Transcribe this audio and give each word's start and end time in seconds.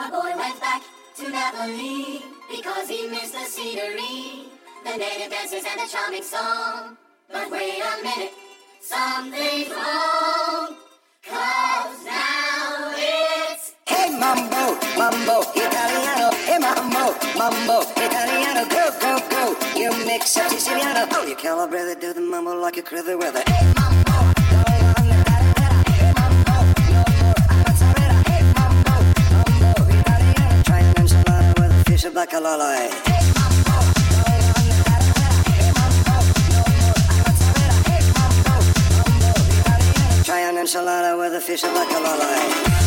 A 0.00 0.08
boy 0.08 0.32
went 0.34 0.58
back 0.60 0.82
to 1.16 1.28
Napoli 1.28 2.22
because 2.50 2.88
he 2.88 3.06
missed 3.08 3.34
the 3.34 3.44
scenery, 3.44 4.46
the 4.82 4.96
native 4.96 5.30
dances, 5.30 5.62
and 5.68 5.78
the 5.78 5.86
charming 5.92 6.22
song. 6.22 6.96
But 7.30 7.50
wait 7.50 7.82
a 7.82 8.02
minute, 8.02 8.32
something's 8.80 9.68
wrong. 9.68 10.74
Cause 11.22 12.04
now 12.06 12.94
it's. 12.96 13.74
Hey, 13.86 14.08
mambo, 14.18 14.80
mambo, 14.96 15.42
Italiano. 15.54 16.30
Hey, 16.48 16.58
mambo, 16.58 17.14
mambo, 17.36 17.82
Italiano. 17.94 18.64
Go, 18.70 18.90
go, 19.00 19.18
go. 19.28 19.78
You 19.78 19.90
mix 20.06 20.34
up 20.38 20.50
Siciliano. 20.50 21.08
Oh, 21.12 21.26
you 21.26 21.36
calibrate 21.36 21.92
it, 21.92 22.00
do 22.00 22.14
the 22.14 22.22
mumble 22.22 22.58
like 22.58 22.76
you 22.76 22.82
crew 22.82 23.02
the 23.02 23.18
weather. 23.18 23.42
Hey, 23.46 23.72
mambo. 23.76 24.09
pierwsze. 32.00 32.10
Try 40.24 40.40
an 40.40 40.56
enchilada 40.56 41.18
with 41.18 41.34
a 41.34 41.40
fish 41.40 41.64
of 41.64 41.70
bacalala. 41.70 42.79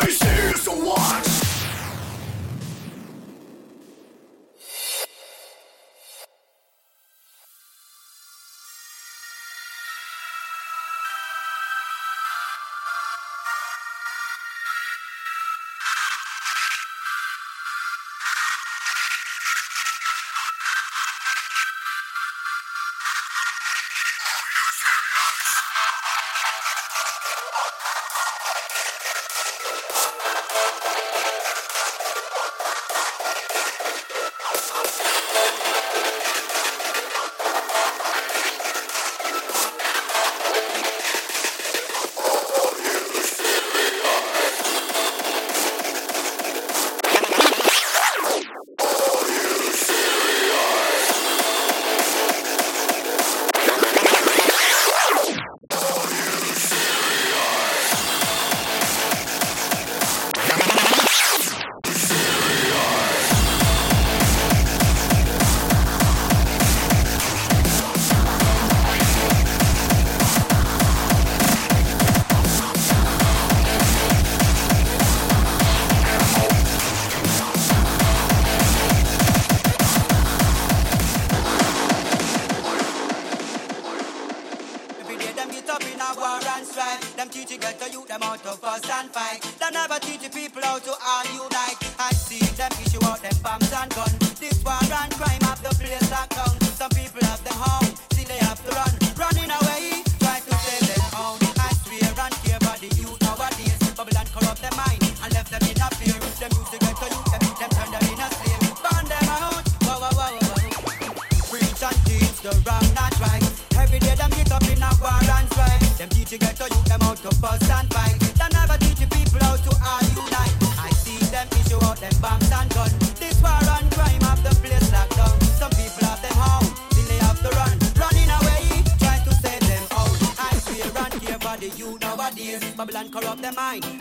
Boys! 0.00 0.37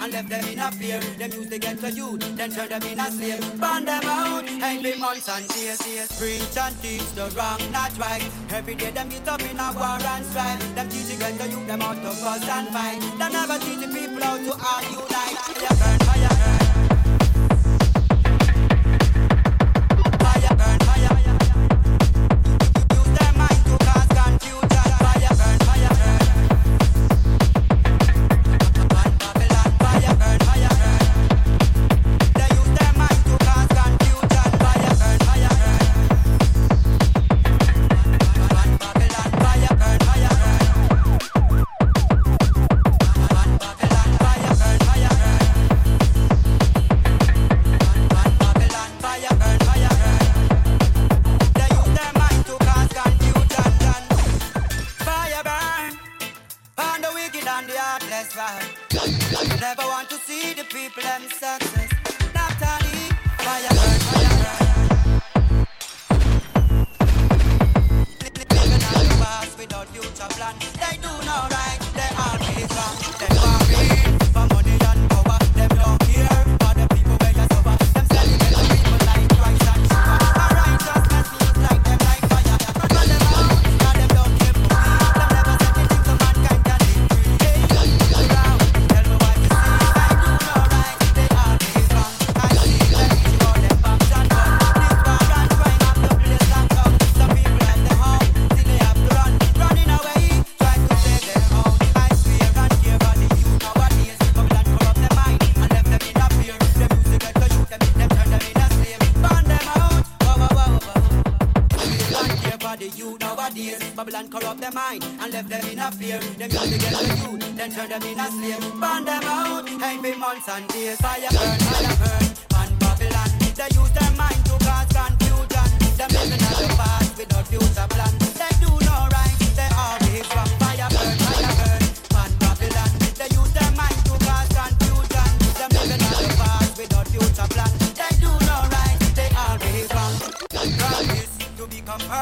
and 0.08 0.13
left 0.13 0.30
them 0.30 0.54
in 0.54 0.60
a 0.60 0.72
fear. 0.72 1.00
Them 1.00 1.32
used 1.32 1.52
to 1.52 1.60
get 1.60 1.80
to 1.80 1.91
you, 1.91 2.17
then 2.17 2.52
turn 2.52 2.70
them 2.70 2.84
in 2.84 3.00
a 3.00 3.12
slave. 3.12 3.60
Burn 3.60 3.86
them 3.86 4.04
out, 4.06 4.46
hang 4.46 4.82
be 4.82 4.96
months 4.98 5.30
and 5.30 5.46
years. 5.56 5.82
Preach 6.17 6.58
and 6.58 6.82
teach 6.82 7.12
the 7.13 7.30
wrong, 7.36 7.60
not 7.72 7.98
right. 7.98 8.30
Every 8.52 8.76
day 8.76 8.91
them 8.91 9.10
get 9.10 9.28
up 9.28 9.41
in 9.41 9.60
a 9.60 9.72
war 9.74 10.00
and 10.00 10.26
strife. 10.26 10.76
Them 10.76 10.89
teach 10.89 11.12
you 11.12 11.20
get 11.20 11.38
to 11.39 11.48
you, 11.50 11.65
them 11.65 11.82
out 11.82 12.02
to 12.02 12.10
us 12.10 12.48
and 12.48 12.67
fight. 12.70 13.00
They 13.20 13.30
never 13.30 13.58
teach 13.60 13.80
the 13.80 13.88
people 13.88 14.24
how 14.24 14.38
to 14.38 14.54
argue 14.74 15.04
like 15.13 15.38
fire, 15.43 15.76
burn, 15.80 16.00
fire. 16.08 16.66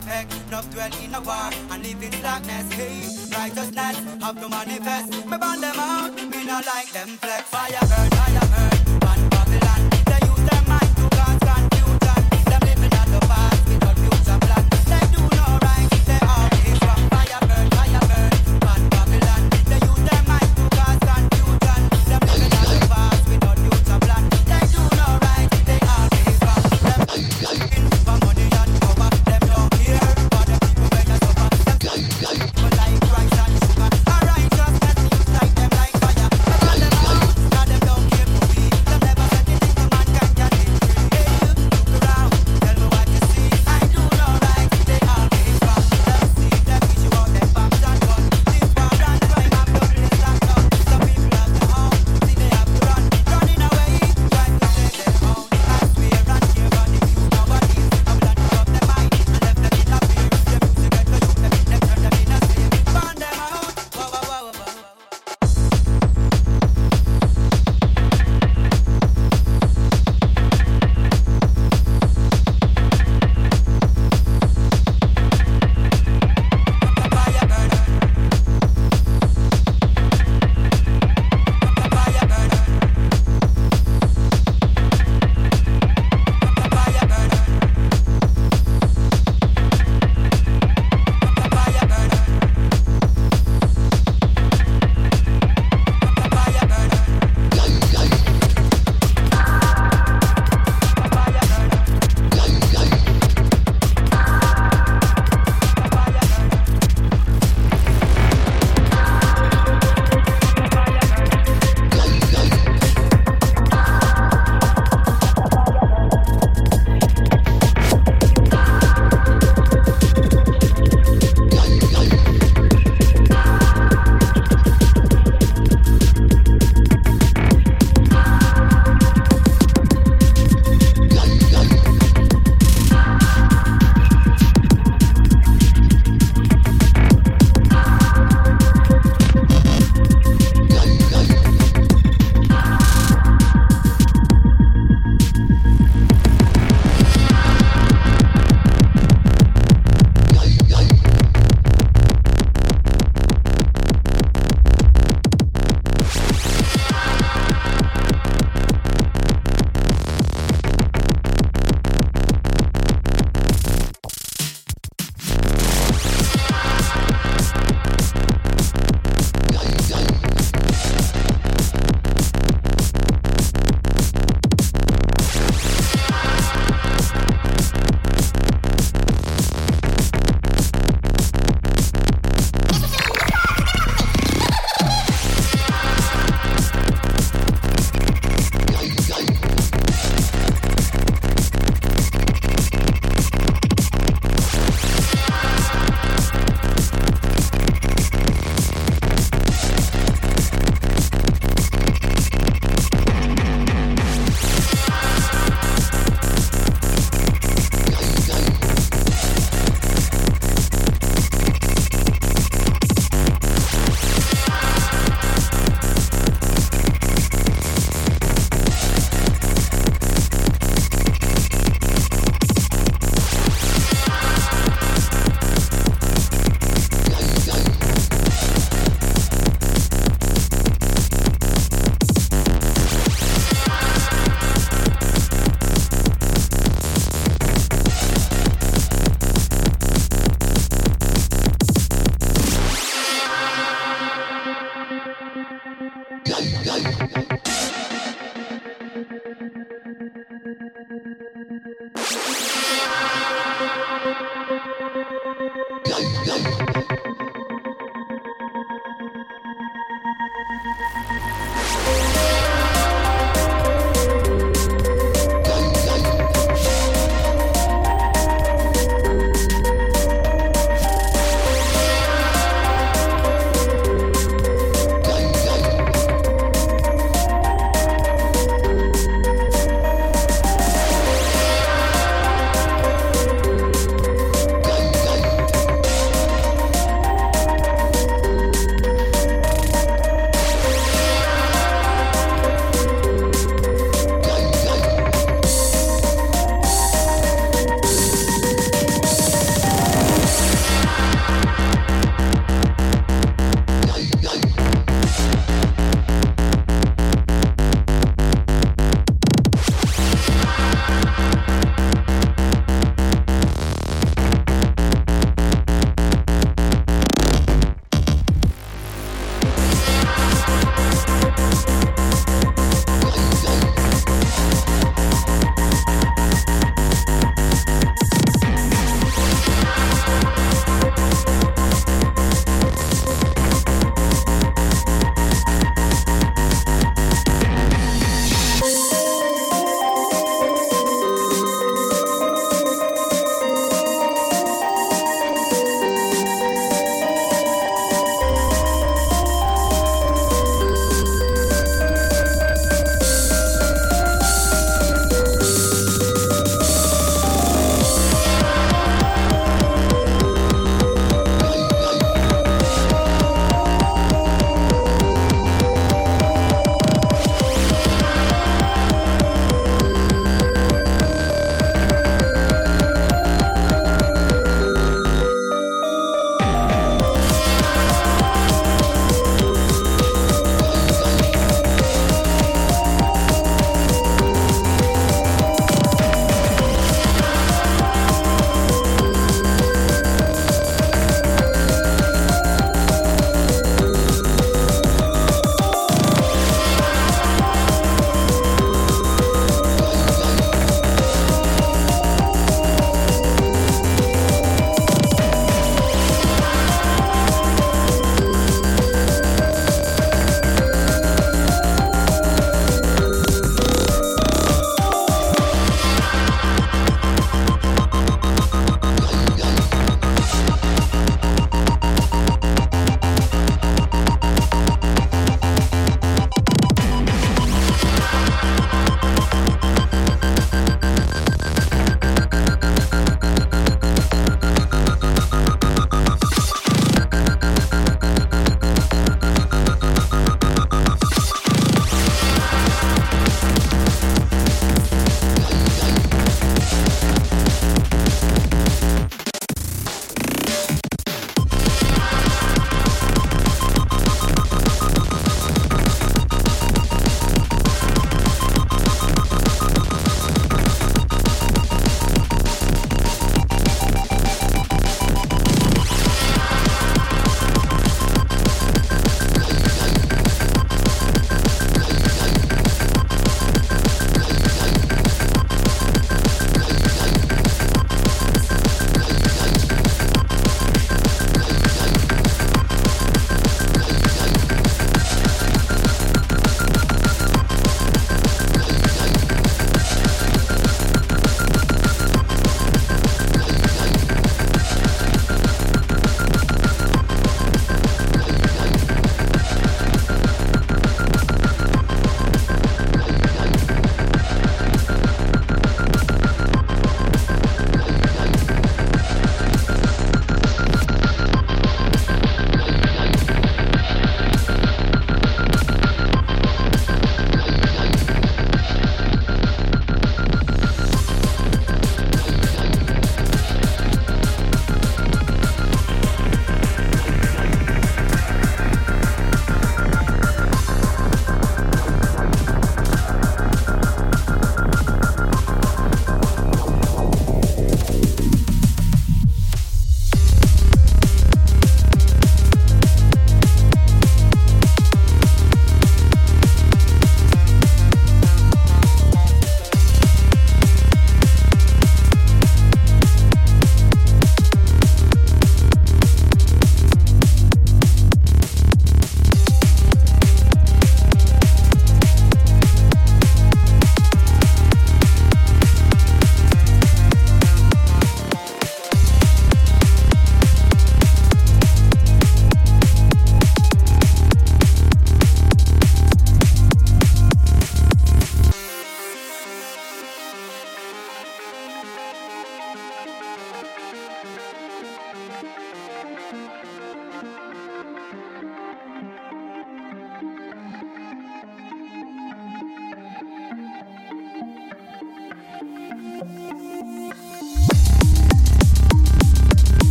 perfect. 0.00 0.50
Not 0.50 0.70
dwell 0.70 0.90
in 1.02 1.14
a 1.14 1.20
war 1.20 1.50
and 1.70 1.82
live 1.82 2.02
in 2.02 2.22
darkness. 2.22 2.72
Hey, 2.72 3.02
righteousness 3.36 3.96
have 4.22 4.40
to 4.40 4.48
manifest. 4.48 5.26
Me 5.26 5.36
burn 5.38 5.60
them 5.60 5.78
out, 5.78 6.14
me 6.14 6.44
not 6.44 6.66
like 6.66 6.90
them 6.92 7.08
flex. 7.08 7.42
Firebird, 7.48 8.14
fire. 8.14 8.47